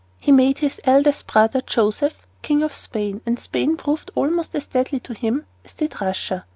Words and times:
He 0.17 0.31
made 0.31 0.57
his 0.57 0.81
eldest 0.83 1.27
brother, 1.27 1.61
Joseph, 1.61 2.25
King 2.41 2.63
of 2.63 2.73
Spain, 2.73 3.21
and 3.23 3.37
Spain 3.39 3.77
proved 3.77 4.09
almost 4.15 4.55
as 4.55 4.65
deadly 4.65 4.99
to 5.01 5.13
him 5.13 5.45
as 5.63 5.73
did 5.75 6.01
Russia. 6.01 6.43